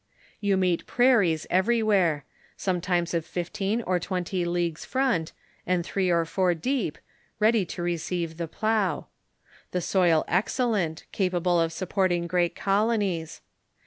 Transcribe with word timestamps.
You 0.39 0.57
meet 0.57 0.87
prairies 0.87 1.45
everywhere; 1.51 2.25
sometimes 2.57 3.13
of 3.13 3.23
fifteen 3.23 3.83
or 3.83 3.99
twenty 3.99 4.45
leagues 4.45 4.83
front, 4.83 5.31
and 5.67 5.85
three 5.85 6.09
or 6.09 6.25
four 6.25 6.55
deep, 6.55 6.97
ready 7.39 7.65
to 7.67 7.83
receive 7.83 8.37
the 8.37 8.47
plough. 8.47 9.05
The 9.69 9.81
soil 9.81 10.25
excellent, 10.27 11.05
capable 11.11 11.61
of 11.61 11.71
supporting 11.71 12.25
great 12.25 12.55
colonies. 12.55 13.41